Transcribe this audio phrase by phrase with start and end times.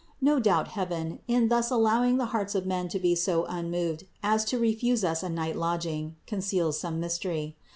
[0.19, 4.43] No doubt heaven, in thus allowing the hearts of men to be so unmoved as
[4.45, 7.55] to refuse us a night lodging, conceals some mystery.